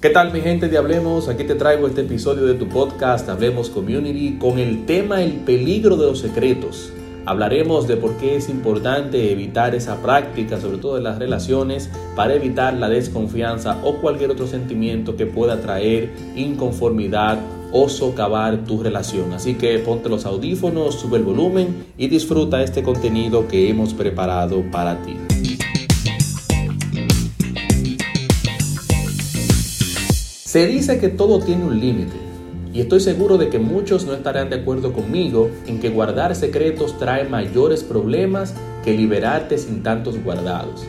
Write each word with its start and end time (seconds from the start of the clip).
¿Qué 0.00 0.10
tal 0.10 0.32
mi 0.32 0.40
gente 0.40 0.68
de 0.68 0.78
Hablemos? 0.78 1.28
Aquí 1.28 1.42
te 1.42 1.56
traigo 1.56 1.88
este 1.88 2.02
episodio 2.02 2.46
de 2.46 2.54
tu 2.54 2.68
podcast 2.68 3.28
Hablemos 3.28 3.68
Community 3.68 4.38
con 4.38 4.60
el 4.60 4.86
tema 4.86 5.24
El 5.24 5.38
peligro 5.38 5.96
de 5.96 6.06
los 6.06 6.20
secretos. 6.20 6.92
Hablaremos 7.26 7.88
de 7.88 7.96
por 7.96 8.16
qué 8.16 8.36
es 8.36 8.48
importante 8.48 9.32
evitar 9.32 9.74
esa 9.74 10.00
práctica, 10.00 10.60
sobre 10.60 10.78
todo 10.78 10.98
en 10.98 11.02
las 11.02 11.18
relaciones, 11.18 11.90
para 12.14 12.34
evitar 12.34 12.74
la 12.74 12.88
desconfianza 12.88 13.80
o 13.82 13.96
cualquier 13.96 14.30
otro 14.30 14.46
sentimiento 14.46 15.16
que 15.16 15.26
pueda 15.26 15.60
traer 15.60 16.12
inconformidad 16.36 17.40
o 17.72 17.88
socavar 17.88 18.66
tu 18.66 18.80
relación. 18.80 19.32
Así 19.32 19.54
que 19.54 19.80
ponte 19.80 20.08
los 20.08 20.26
audífonos, 20.26 20.94
sube 20.94 21.16
el 21.16 21.24
volumen 21.24 21.86
y 21.98 22.06
disfruta 22.06 22.62
este 22.62 22.84
contenido 22.84 23.48
que 23.48 23.68
hemos 23.68 23.94
preparado 23.94 24.62
para 24.70 25.02
ti. 25.02 25.16
Se 30.48 30.66
dice 30.66 30.98
que 30.98 31.10
todo 31.10 31.40
tiene 31.40 31.66
un 31.66 31.78
límite 31.78 32.16
y 32.72 32.80
estoy 32.80 33.00
seguro 33.00 33.36
de 33.36 33.50
que 33.50 33.58
muchos 33.58 34.06
no 34.06 34.14
estarán 34.14 34.48
de 34.48 34.56
acuerdo 34.56 34.94
conmigo 34.94 35.50
en 35.66 35.78
que 35.78 35.90
guardar 35.90 36.34
secretos 36.34 36.98
trae 36.98 37.28
mayores 37.28 37.84
problemas 37.84 38.54
que 38.82 38.94
liberarte 38.96 39.58
sin 39.58 39.82
tantos 39.82 40.16
guardados. 40.24 40.86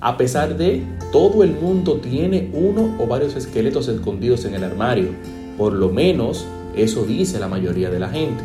A 0.00 0.16
pesar 0.16 0.56
de, 0.56 0.82
todo 1.12 1.44
el 1.44 1.52
mundo 1.52 2.00
tiene 2.00 2.50
uno 2.52 2.96
o 2.98 3.06
varios 3.06 3.36
esqueletos 3.36 3.86
escondidos 3.86 4.44
en 4.44 4.54
el 4.54 4.64
armario. 4.64 5.10
Por 5.56 5.72
lo 5.74 5.88
menos 5.88 6.44
eso 6.74 7.04
dice 7.04 7.38
la 7.38 7.46
mayoría 7.46 7.90
de 7.90 8.00
la 8.00 8.08
gente. 8.08 8.42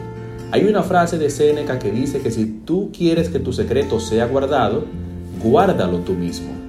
Hay 0.52 0.66
una 0.66 0.84
frase 0.84 1.18
de 1.18 1.32
Séneca 1.32 1.80
que 1.80 1.90
dice 1.90 2.20
que 2.20 2.30
si 2.30 2.46
tú 2.46 2.92
quieres 2.96 3.30
que 3.30 3.40
tu 3.40 3.52
secreto 3.52 4.00
sea 4.00 4.28
guardado, 4.28 4.86
guárdalo 5.42 6.02
tú 6.02 6.14
mismo. 6.14 6.61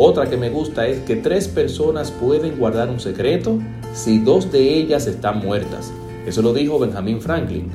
Otra 0.00 0.30
que 0.30 0.36
me 0.36 0.48
gusta 0.48 0.86
es 0.86 1.00
que 1.00 1.16
tres 1.16 1.48
personas 1.48 2.12
pueden 2.12 2.56
guardar 2.56 2.88
un 2.88 3.00
secreto 3.00 3.58
si 3.94 4.20
dos 4.20 4.52
de 4.52 4.76
ellas 4.76 5.08
están 5.08 5.40
muertas. 5.40 5.92
Eso 6.24 6.40
lo 6.40 6.52
dijo 6.52 6.78
Benjamin 6.78 7.20
Franklin. 7.20 7.68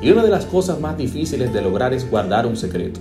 Y 0.00 0.10
una 0.10 0.24
de 0.24 0.30
las 0.30 0.46
cosas 0.46 0.80
más 0.80 0.96
difíciles 0.96 1.52
de 1.52 1.60
lograr 1.60 1.92
es 1.92 2.10
guardar 2.10 2.46
un 2.46 2.56
secreto. 2.56 2.98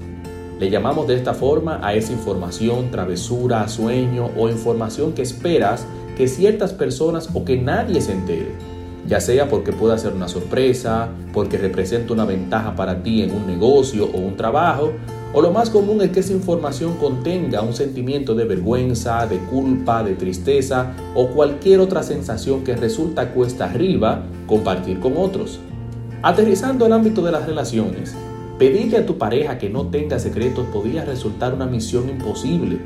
Le 0.60 0.70
llamamos 0.70 1.08
de 1.08 1.16
esta 1.16 1.34
forma 1.34 1.80
a 1.82 1.94
esa 1.94 2.12
información, 2.12 2.92
travesura, 2.92 3.66
sueño 3.70 4.32
o 4.38 4.50
información 4.50 5.14
que 5.14 5.22
esperas 5.22 5.88
que 6.18 6.28
ciertas 6.28 6.74
personas 6.74 7.30
o 7.34 7.46
que 7.46 7.56
nadie 7.56 8.02
se 8.02 8.12
entere, 8.12 8.56
ya 9.08 9.22
sea 9.22 9.48
porque 9.48 9.72
pueda 9.72 9.98
ser 9.98 10.12
una 10.12 10.28
sorpresa, 10.28 11.08
porque 11.32 11.58
representa 11.58 12.12
una 12.12 12.26
ventaja 12.26 12.76
para 12.76 13.02
ti 13.02 13.22
en 13.22 13.32
un 13.32 13.48
negocio 13.48 14.10
o 14.14 14.18
un 14.18 14.36
trabajo, 14.36 14.92
o 15.38 15.42
lo 15.42 15.52
más 15.52 15.70
común 15.70 16.02
es 16.02 16.12
que 16.12 16.22
esa 16.22 16.32
información 16.32 16.96
contenga 16.96 17.62
un 17.62 17.74
sentimiento 17.74 18.36
de 18.36 18.46
vergüenza, 18.46 19.28
de 19.28 19.38
culpa, 19.38 20.02
de 20.02 20.16
tristeza 20.16 20.94
o 21.14 21.28
cualquier 21.28 21.82
otra 21.82 22.04
sensación 22.04 22.64
que 22.64 22.78
resulta 22.78 23.34
cuesta 23.34 23.66
arriba 23.66 24.24
compartir 24.48 25.02
con 25.02 25.18
otros. 25.18 25.60
Aterrizando 26.22 26.86
el 26.86 26.94
ámbito 26.94 27.22
de 27.22 27.34
las 27.34 27.46
relaciones, 27.46 28.16
pedirle 28.58 29.00
a 29.00 29.06
tu 29.06 29.18
pareja 29.18 29.58
que 29.58 29.70
no 29.70 29.88
tenga 29.88 30.20
secretos 30.20 30.68
podría 30.68 31.04
resultar 31.04 31.54
una 31.54 31.66
misión 31.66 32.10
imposible. 32.10 32.80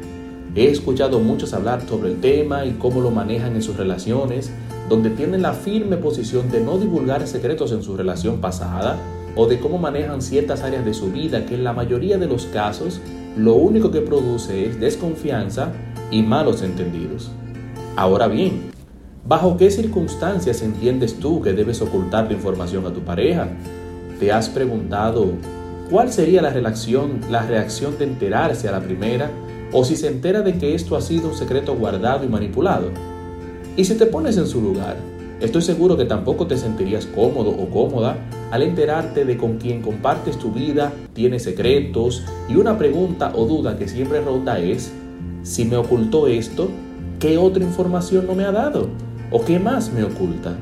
He 0.55 0.71
escuchado 0.71 1.19
muchos 1.19 1.53
hablar 1.53 1.87
sobre 1.87 2.09
el 2.09 2.19
tema 2.19 2.65
y 2.65 2.71
cómo 2.71 2.99
lo 2.99 3.11
manejan 3.11 3.55
en 3.55 3.61
sus 3.61 3.77
relaciones, 3.77 4.49
donde 4.89 5.11
tienen 5.11 5.43
la 5.43 5.53
firme 5.53 5.97
posición 5.97 6.49
de 6.49 6.61
no 6.61 6.79
divulgar 6.79 7.27
secretos 7.27 7.71
en 7.73 7.83
su 7.83 7.95
relación 7.95 8.41
pasada 8.41 8.97
o 9.35 9.47
de 9.47 9.59
cómo 9.59 9.77
manejan 9.77 10.21
ciertas 10.21 10.63
áreas 10.63 10.85
de 10.85 10.93
su 10.93 11.11
vida 11.11 11.45
que 11.45 11.55
en 11.55 11.63
la 11.63 11.73
mayoría 11.73 12.17
de 12.17 12.27
los 12.27 12.45
casos 12.45 13.01
lo 13.37 13.55
único 13.55 13.91
que 13.91 14.01
produce 14.01 14.65
es 14.65 14.79
desconfianza 14.79 15.71
y 16.11 16.23
malos 16.23 16.61
entendidos. 16.61 17.31
Ahora 17.95 18.27
bien, 18.27 18.71
¿bajo 19.25 19.57
qué 19.57 19.71
circunstancias 19.71 20.61
entiendes 20.61 21.19
tú 21.19 21.41
que 21.41 21.53
debes 21.53 21.81
ocultar 21.81 22.25
la 22.25 22.33
información 22.33 22.85
a 22.85 22.93
tu 22.93 23.01
pareja? 23.01 23.49
¿Te 24.19 24.31
has 24.31 24.49
preguntado 24.49 25.33
cuál 25.89 26.11
sería 26.11 26.41
la 26.41 26.49
reacción, 26.49 27.21
la 27.29 27.43
reacción 27.43 27.97
de 27.97 28.05
enterarse 28.05 28.67
a 28.67 28.71
la 28.71 28.81
primera 28.81 29.29
o 29.71 29.85
si 29.85 29.95
se 29.95 30.07
entera 30.07 30.41
de 30.41 30.57
que 30.57 30.75
esto 30.75 30.95
ha 30.95 31.01
sido 31.01 31.29
un 31.29 31.35
secreto 31.35 31.75
guardado 31.75 32.25
y 32.25 32.27
manipulado? 32.27 32.89
Y 33.77 33.85
si 33.85 33.95
te 33.95 34.05
pones 34.05 34.37
en 34.37 34.47
su 34.47 34.61
lugar, 34.61 34.97
Estoy 35.41 35.61
seguro 35.61 35.95
que 35.95 36.03
tampoco 36.03 36.47
te 36.47 36.57
sentirías 36.57 37.05
cómodo 37.05 37.51
o 37.51 37.69
cómoda 37.69 38.17
al 38.51 38.61
enterarte 38.61 39.23
de 39.23 39.37
con 39.37 39.57
quien 39.57 39.81
compartes 39.81 40.37
tu 40.37 40.51
vida, 40.51 40.91
tiene 41.13 41.39
secretos 41.39 42.23
y 42.49 42.57
una 42.57 42.77
pregunta 42.77 43.31
o 43.33 43.45
duda 43.45 43.77
que 43.77 43.87
siempre 43.87 44.19
ronda 44.19 44.59
es, 44.59 44.91
si 45.43 45.63
me 45.63 45.77
ocultó 45.77 46.27
esto, 46.27 46.69
¿qué 47.21 47.37
otra 47.37 47.63
información 47.63 48.27
no 48.27 48.35
me 48.35 48.43
ha 48.43 48.51
dado? 48.51 48.89
¿O 49.31 49.45
qué 49.45 49.59
más 49.59 49.93
me 49.93 50.03
oculta? 50.03 50.57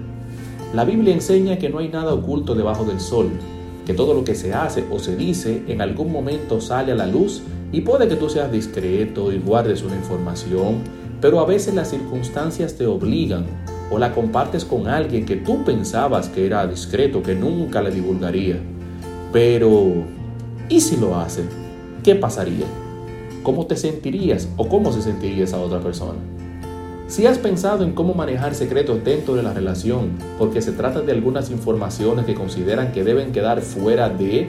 La 0.76 0.86
Biblia 0.86 1.16
enseña 1.16 1.58
que 1.58 1.70
no 1.70 1.80
hay 1.80 1.88
nada 1.88 2.14
oculto 2.14 2.54
debajo 2.54 2.86
del 2.86 3.00
sol, 3.00 3.32
que 3.84 3.96
todo 3.96 4.14
lo 4.14 4.24
que 4.24 4.36
se 4.36 4.54
hace 4.54 4.86
o 4.92 5.00
se 5.00 5.16
dice 5.16 5.64
en 5.68 5.82
algún 5.82 6.12
momento 6.12 6.62
sale 6.62 6.92
a 6.92 6.96
la 6.96 7.08
luz 7.08 7.42
y 7.72 7.82
puede 7.82 8.08
que 8.08 8.16
tú 8.16 8.30
seas 8.30 8.52
discreto 8.52 9.32
y 9.32 9.40
guardes 9.40 9.82
una 9.82 9.96
información, 9.96 10.82
pero 11.20 11.40
a 11.40 11.48
veces 11.48 11.74
las 11.74 11.90
circunstancias 11.90 12.76
te 12.76 12.86
obligan 12.86 13.48
o 13.90 13.98
la 13.98 14.14
compartes 14.14 14.66
con 14.66 14.88
alguien 14.88 15.26
que 15.26 15.38
tú 15.38 15.64
pensabas 15.64 16.30
que 16.30 16.46
era 16.46 16.68
discreto, 16.68 17.24
que 17.24 17.36
nunca 17.36 17.82
le 17.82 17.92
divulgaría. 17.92 18.58
Pero, 19.32 20.06
¿y 20.70 20.82
si 20.82 20.98
lo 20.98 21.18
hace? 21.18 21.44
¿Qué 22.04 22.16
pasaría? 22.16 22.66
¿Cómo 23.44 23.66
te 23.66 23.76
sentirías 23.76 24.50
o 24.58 24.68
cómo 24.68 24.92
se 24.92 25.02
sentiría 25.02 25.46
esa 25.46 25.60
otra 25.60 25.80
persona? 25.80 26.20
Si 27.08 27.26
has 27.26 27.38
pensado 27.38 27.86
en 27.86 27.94
cómo 27.94 28.14
manejar 28.14 28.54
secretos 28.54 29.02
dentro 29.06 29.36
de 29.36 29.44
la 29.44 29.54
relación, 29.54 30.12
porque 30.38 30.62
se 30.62 30.74
trata 30.74 31.00
de 31.00 31.14
algunas 31.14 31.50
informaciones 31.50 32.26
que 32.26 32.36
consideran 32.36 32.92
que 32.92 33.06
deben 33.06 33.32
quedar 33.32 33.62
fuera 33.62 34.10
de, 34.10 34.48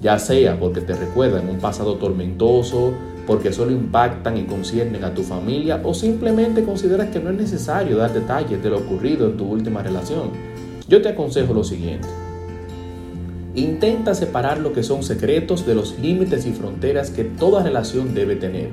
ya 0.00 0.20
sea 0.20 0.60
porque 0.60 0.80
te 0.80 0.94
recuerdan 0.94 1.48
un 1.48 1.58
pasado 1.58 1.96
tormentoso, 1.96 2.92
porque 3.26 3.52
solo 3.52 3.72
impactan 3.72 4.36
y 4.36 4.44
conciernen 4.44 5.04
a 5.04 5.14
tu 5.14 5.22
familia 5.22 5.80
o 5.82 5.94
simplemente 5.94 6.64
consideras 6.64 7.08
que 7.10 7.20
no 7.20 7.30
es 7.30 7.36
necesario 7.36 7.96
dar 7.96 8.12
detalles 8.12 8.62
de 8.62 8.70
lo 8.70 8.78
ocurrido 8.78 9.26
en 9.26 9.36
tu 9.36 9.44
última 9.46 9.82
relación, 9.82 10.30
yo 10.88 11.02
te 11.02 11.08
aconsejo 11.08 11.52
lo 11.52 11.64
siguiente. 11.64 12.06
Intenta 13.56 14.14
separar 14.14 14.58
lo 14.58 14.72
que 14.72 14.82
son 14.82 15.02
secretos 15.02 15.66
de 15.66 15.74
los 15.74 15.98
límites 15.98 16.46
y 16.46 16.52
fronteras 16.52 17.10
que 17.10 17.24
toda 17.24 17.62
relación 17.62 18.14
debe 18.14 18.36
tener. 18.36 18.68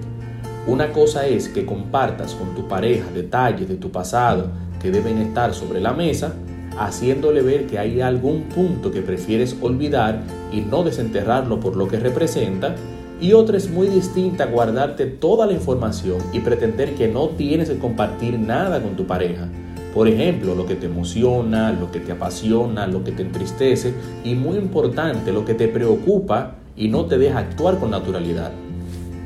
Una 0.67 0.91
cosa 0.91 1.25
es 1.25 1.49
que 1.49 1.65
compartas 1.65 2.35
con 2.35 2.53
tu 2.53 2.67
pareja 2.67 3.09
detalles 3.13 3.67
de 3.67 3.75
tu 3.75 3.91
pasado 3.91 4.51
que 4.81 4.91
deben 4.91 5.17
estar 5.19 5.53
sobre 5.53 5.79
la 5.79 5.93
mesa, 5.93 6.33
haciéndole 6.77 7.41
ver 7.41 7.65
que 7.65 7.79
hay 7.79 8.01
algún 8.01 8.43
punto 8.43 8.91
que 8.91 9.01
prefieres 9.01 9.55
olvidar 9.61 10.21
y 10.51 10.61
no 10.61 10.83
desenterrarlo 10.83 11.59
por 11.59 11.75
lo 11.75 11.87
que 11.87 11.99
representa, 11.99 12.75
y 13.23 13.31
otra 13.31 13.55
es 13.55 13.69
muy 13.69 13.87
distinta 13.87 14.47
guardarte 14.47 15.05
toda 15.05 15.45
la 15.45 15.53
información 15.53 16.17
y 16.33 16.41
pretender 16.41 16.93
que 16.93 17.07
no 17.07 17.29
tienes 17.29 17.69
que 17.69 17.79
compartir 17.79 18.37
nada 18.37 18.83
con 18.83 18.97
tu 18.97 19.07
pareja. 19.07 19.47
Por 19.93 20.09
ejemplo, 20.09 20.55
lo 20.55 20.65
que 20.65 20.75
te 20.75 20.87
emociona, 20.87 21.71
lo 21.71 21.89
que 21.89 22.01
te 22.01 22.11
apasiona, 22.11 22.85
lo 22.85 23.01
que 23.05 23.13
te 23.13 23.21
entristece 23.21 23.93
y 24.25 24.35
muy 24.35 24.57
importante, 24.57 25.31
lo 25.31 25.45
que 25.45 25.53
te 25.53 25.69
preocupa 25.69 26.55
y 26.75 26.89
no 26.89 27.05
te 27.05 27.17
deja 27.17 27.39
actuar 27.39 27.79
con 27.79 27.91
naturalidad. 27.91 28.51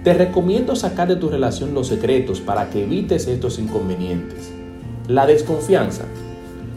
Te 0.04 0.14
recomiendo 0.14 0.76
sacar 0.76 1.08
de 1.08 1.16
tu 1.16 1.30
relación 1.30 1.74
los 1.74 1.88
secretos 1.88 2.40
para 2.40 2.70
que 2.70 2.84
evites 2.84 3.26
estos 3.26 3.58
inconvenientes. 3.58 4.54
La 5.08 5.26
desconfianza. 5.26 6.04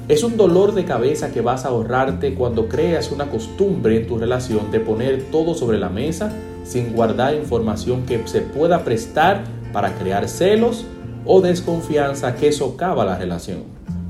Es 0.09 0.25
un 0.25 0.39
dolor 0.39 0.73
de 0.73 0.87
cabeza 0.87 1.33
que 1.33 1.43
vas 1.43 1.67
a 1.67 1.69
ahorrarte 1.69 2.35
cuando 2.35 2.67
creas 2.67 3.13
una 3.13 3.27
costumbre 3.27 3.99
en 3.99 4.07
tu 4.07 4.17
relación 4.17 4.71
de 4.71 4.81
poner 4.81 5.25
todo 5.31 5.55
sobre 5.55 5.79
la 5.79 5.91
mesa 5.91 6.33
sin 6.65 6.93
guardar 6.93 7.35
información 7.35 8.05
que 8.07 8.21
se 8.27 8.41
pueda 8.41 8.85
prestar 8.85 9.45
para 9.73 9.95
crear 9.95 10.29
celos 10.29 10.85
o 11.25 11.41
desconfianza 11.41 12.35
que 12.35 12.53
socava 12.53 13.05
la 13.05 13.17
relación, 13.17 13.65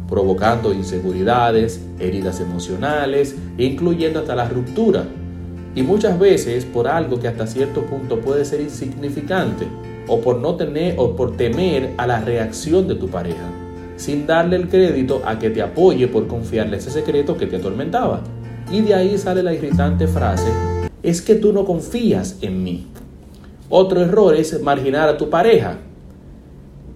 provocando 0.08 0.72
inseguridades, 0.72 1.80
heridas 1.98 2.40
emocionales, 2.40 3.36
incluyendo 3.58 4.20
hasta 4.20 4.36
la 4.36 4.48
ruptura. 4.48 5.04
Y 5.74 5.82
muchas 5.82 6.18
veces 6.18 6.64
por 6.64 6.88
algo 6.88 7.20
que 7.20 7.28
hasta 7.28 7.46
cierto 7.46 7.82
punto 7.82 8.20
puede 8.20 8.44
ser 8.44 8.60
insignificante 8.60 9.66
o 10.08 10.20
por 10.20 10.38
no 10.38 10.56
tener 10.56 10.94
o 10.98 11.14
por 11.14 11.36
temer 11.36 11.90
a 11.96 12.06
la 12.06 12.20
reacción 12.20 12.88
de 12.88 12.96
tu 12.96 13.08
pareja, 13.08 13.48
sin 13.96 14.26
darle 14.26 14.56
el 14.56 14.68
crédito 14.68 15.22
a 15.24 15.38
que 15.38 15.50
te 15.50 15.62
apoye 15.62 16.08
por 16.08 16.26
confiarle 16.26 16.78
ese 16.78 16.90
secreto 16.90 17.36
que 17.36 17.46
te 17.46 17.56
atormentaba. 17.56 18.20
Y 18.72 18.82
de 18.82 18.94
ahí 18.94 19.18
sale 19.18 19.42
la 19.42 19.52
irritante 19.52 20.06
frase 20.06 20.79
es 21.02 21.22
que 21.22 21.34
tú 21.34 21.52
no 21.52 21.64
confías 21.64 22.38
en 22.42 22.62
mí. 22.62 22.86
Otro 23.68 24.02
error 24.02 24.34
es 24.34 24.60
marginar 24.62 25.08
a 25.08 25.16
tu 25.16 25.30
pareja. 25.30 25.78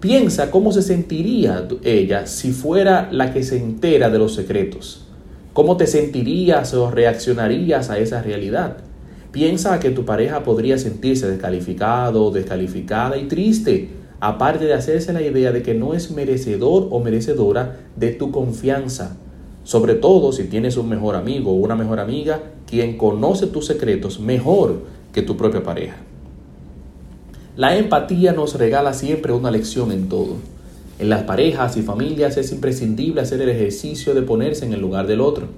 Piensa 0.00 0.50
cómo 0.50 0.72
se 0.72 0.82
sentiría 0.82 1.66
ella 1.82 2.26
si 2.26 2.52
fuera 2.52 3.08
la 3.10 3.32
que 3.32 3.42
se 3.42 3.56
entera 3.56 4.10
de 4.10 4.18
los 4.18 4.34
secretos. 4.34 5.06
¿Cómo 5.52 5.76
te 5.76 5.86
sentirías 5.86 6.74
o 6.74 6.90
reaccionarías 6.90 7.90
a 7.90 7.98
esa 7.98 8.20
realidad? 8.20 8.78
Piensa 9.30 9.78
que 9.80 9.90
tu 9.90 10.04
pareja 10.04 10.42
podría 10.42 10.78
sentirse 10.78 11.28
descalificado, 11.28 12.30
descalificada 12.30 13.16
y 13.16 13.28
triste 13.28 13.88
aparte 14.20 14.64
de 14.64 14.74
hacerse 14.74 15.12
la 15.12 15.22
idea 15.22 15.52
de 15.52 15.62
que 15.62 15.74
no 15.74 15.92
es 15.92 16.10
merecedor 16.10 16.88
o 16.90 17.00
merecedora 17.00 17.80
de 17.94 18.10
tu 18.12 18.30
confianza. 18.30 19.16
Sobre 19.64 19.94
todo 19.94 20.32
si 20.32 20.44
tienes 20.44 20.76
un 20.76 20.88
mejor 20.88 21.14
amigo 21.14 21.52
o 21.52 21.56
una 21.56 21.74
mejor 21.74 22.00
amiga 22.00 22.40
quien 22.68 22.96
conoce 22.96 23.46
tus 23.46 23.66
secretos 23.66 24.20
mejor 24.20 24.82
que 25.12 25.22
tu 25.22 25.36
propia 25.36 25.62
pareja. 25.62 25.96
La 27.56 27.76
empatía 27.76 28.32
nos 28.32 28.54
regala 28.56 28.94
siempre 28.94 29.32
una 29.32 29.50
lección 29.50 29.92
en 29.92 30.08
todo. 30.08 30.36
En 30.98 31.08
las 31.08 31.22
parejas 31.22 31.76
y 31.76 31.82
familias 31.82 32.36
es 32.36 32.52
imprescindible 32.52 33.20
hacer 33.20 33.40
el 33.40 33.48
ejercicio 33.48 34.14
de 34.14 34.22
ponerse 34.22 34.64
en 34.64 34.72
el 34.72 34.80
lugar 34.80 35.06
del 35.06 35.20
otro. 35.20 35.48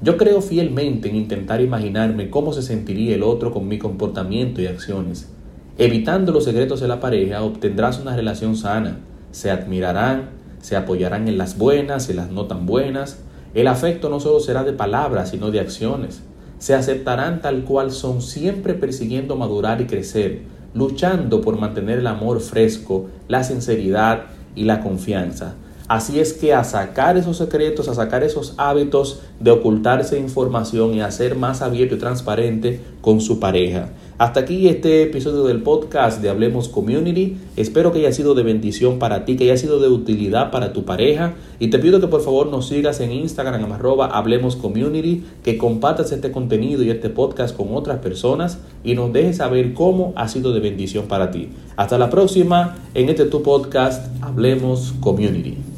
Yo 0.00 0.16
creo 0.16 0.40
fielmente 0.40 1.08
en 1.08 1.16
intentar 1.16 1.60
imaginarme 1.60 2.30
cómo 2.30 2.52
se 2.52 2.62
sentiría 2.62 3.14
el 3.14 3.22
otro 3.22 3.50
con 3.50 3.66
mi 3.66 3.78
comportamiento 3.78 4.60
y 4.60 4.66
acciones. 4.66 5.28
Evitando 5.76 6.32
los 6.32 6.44
secretos 6.44 6.80
de 6.80 6.88
la 6.88 7.00
pareja 7.00 7.42
obtendrás 7.42 7.98
una 7.98 8.14
relación 8.14 8.56
sana. 8.56 8.98
Se 9.32 9.50
admirarán, 9.50 10.30
se 10.60 10.76
apoyarán 10.76 11.28
en 11.28 11.38
las 11.38 11.56
buenas 11.56 12.10
y 12.10 12.12
las 12.12 12.30
no 12.30 12.46
tan 12.46 12.66
buenas. 12.66 13.18
El 13.54 13.68
afecto 13.68 14.08
no 14.08 14.20
solo 14.20 14.40
será 14.40 14.64
de 14.64 14.72
palabras, 14.72 15.30
sino 15.30 15.50
de 15.50 15.60
acciones. 15.60 16.22
Se 16.58 16.74
aceptarán 16.74 17.40
tal 17.40 17.64
cual 17.64 17.92
son, 17.92 18.22
siempre 18.22 18.74
persiguiendo 18.74 19.36
madurar 19.36 19.80
y 19.80 19.86
crecer, 19.86 20.42
luchando 20.74 21.40
por 21.40 21.58
mantener 21.58 21.98
el 21.98 22.06
amor 22.06 22.40
fresco, 22.40 23.08
la 23.28 23.44
sinceridad 23.44 24.24
y 24.54 24.64
la 24.64 24.80
confianza. 24.80 25.54
Así 25.88 26.20
es 26.20 26.34
que 26.34 26.52
a 26.52 26.64
sacar 26.64 27.16
esos 27.16 27.38
secretos, 27.38 27.88
a 27.88 27.94
sacar 27.94 28.22
esos 28.22 28.52
hábitos 28.58 29.20
de 29.40 29.52
ocultarse 29.52 30.18
información 30.18 30.92
y 30.92 31.00
a 31.00 31.10
ser 31.10 31.34
más 31.34 31.62
abierto 31.62 31.94
y 31.94 31.98
transparente 31.98 32.80
con 33.00 33.22
su 33.22 33.40
pareja. 33.40 33.88
Hasta 34.18 34.40
aquí 34.40 34.66
este 34.66 35.04
episodio 35.04 35.44
del 35.44 35.62
podcast 35.62 36.20
de 36.20 36.28
Hablemos 36.28 36.68
Community. 36.68 37.36
Espero 37.56 37.92
que 37.92 38.00
haya 38.00 38.10
sido 38.10 38.34
de 38.34 38.42
bendición 38.42 38.98
para 38.98 39.24
ti, 39.24 39.36
que 39.36 39.44
haya 39.44 39.56
sido 39.56 39.78
de 39.78 39.86
utilidad 39.86 40.50
para 40.50 40.72
tu 40.72 40.84
pareja. 40.84 41.34
Y 41.60 41.68
te 41.68 41.78
pido 41.78 42.00
que 42.00 42.08
por 42.08 42.22
favor 42.22 42.48
nos 42.48 42.66
sigas 42.66 42.98
en 42.98 43.12
Instagram 43.12 43.70
arroba 43.70 44.06
Hablemos 44.06 44.56
Community, 44.56 45.22
que 45.44 45.56
compartas 45.56 46.10
este 46.10 46.32
contenido 46.32 46.82
y 46.82 46.90
este 46.90 47.10
podcast 47.10 47.56
con 47.56 47.68
otras 47.76 48.00
personas 48.00 48.58
y 48.82 48.96
nos 48.96 49.12
dejes 49.12 49.36
saber 49.36 49.72
cómo 49.72 50.12
ha 50.16 50.26
sido 50.26 50.52
de 50.52 50.58
bendición 50.58 51.06
para 51.06 51.30
ti. 51.30 51.50
Hasta 51.76 51.96
la 51.96 52.10
próxima 52.10 52.74
en 52.94 53.10
este 53.10 53.24
tu 53.24 53.44
podcast 53.44 54.04
Hablemos 54.20 54.94
Community. 54.98 55.77